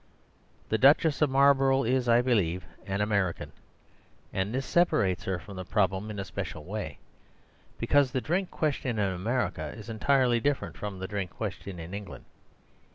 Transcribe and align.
The 0.69 0.79
Duchess 0.79 1.21
of 1.21 1.29
Marlborough 1.29 1.83
is, 1.83 2.09
I 2.09 2.23
believe, 2.23 2.65
an 2.87 3.01
American, 3.01 3.51
and 4.33 4.51
this 4.51 4.65
separates 4.65 5.25
her 5.25 5.37
from 5.37 5.57
the 5.57 5.63
problem 5.63 6.09
in 6.09 6.17
a 6.17 6.25
special 6.25 6.63
way, 6.63 6.97
because 7.77 8.09
the 8.11 8.19
drink 8.19 8.49
question 8.49 8.97
in 8.97 9.13
America 9.13 9.71
is 9.77 9.89
entirely 9.91 10.39
different 10.39 10.75
from 10.75 10.97
the 10.97 11.07
drink 11.07 11.29
question 11.29 11.77
in 11.77 11.93
England. 11.93 12.25